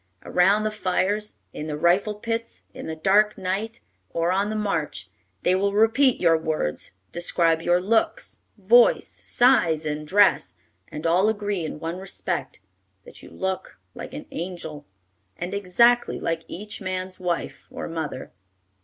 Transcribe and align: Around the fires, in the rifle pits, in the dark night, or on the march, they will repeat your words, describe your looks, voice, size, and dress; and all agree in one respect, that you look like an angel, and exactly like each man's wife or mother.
Around 0.25 0.63
the 0.63 0.71
fires, 0.71 1.35
in 1.53 1.67
the 1.67 1.77
rifle 1.77 2.15
pits, 2.15 2.63
in 2.73 2.87
the 2.87 2.95
dark 2.95 3.37
night, 3.37 3.81
or 4.09 4.31
on 4.31 4.49
the 4.49 4.55
march, 4.55 5.11
they 5.43 5.53
will 5.53 5.73
repeat 5.73 6.19
your 6.19 6.35
words, 6.39 6.93
describe 7.11 7.61
your 7.61 7.79
looks, 7.79 8.39
voice, 8.57 9.07
size, 9.07 9.85
and 9.85 10.07
dress; 10.07 10.55
and 10.87 11.05
all 11.05 11.29
agree 11.29 11.63
in 11.63 11.79
one 11.79 11.99
respect, 11.99 12.59
that 13.05 13.21
you 13.21 13.29
look 13.29 13.77
like 13.93 14.11
an 14.15 14.25
angel, 14.31 14.87
and 15.37 15.53
exactly 15.53 16.19
like 16.19 16.45
each 16.47 16.81
man's 16.81 17.19
wife 17.19 17.67
or 17.69 17.87
mother. 17.87 18.31